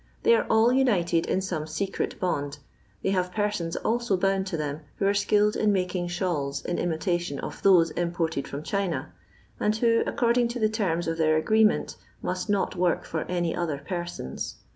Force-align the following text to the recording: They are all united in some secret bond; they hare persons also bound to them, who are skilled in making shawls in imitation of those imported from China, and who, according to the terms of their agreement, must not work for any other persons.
They 0.23 0.33
are 0.33 0.47
all 0.49 0.73
united 0.73 1.27
in 1.27 1.41
some 1.41 1.67
secret 1.67 2.19
bond; 2.19 2.57
they 3.03 3.11
hare 3.11 3.25
persons 3.25 3.75
also 3.75 4.17
bound 4.17 4.47
to 4.47 4.57
them, 4.57 4.79
who 4.95 5.05
are 5.05 5.13
skilled 5.13 5.55
in 5.55 5.71
making 5.71 6.07
shawls 6.07 6.65
in 6.65 6.79
imitation 6.79 7.37
of 7.39 7.61
those 7.61 7.91
imported 7.91 8.47
from 8.47 8.63
China, 8.63 9.13
and 9.59 9.75
who, 9.75 10.01
according 10.07 10.47
to 10.47 10.59
the 10.59 10.69
terms 10.69 11.07
of 11.07 11.19
their 11.19 11.37
agreement, 11.37 11.97
must 12.19 12.49
not 12.49 12.75
work 12.75 13.05
for 13.05 13.25
any 13.25 13.55
other 13.55 13.77
persons. 13.85 14.55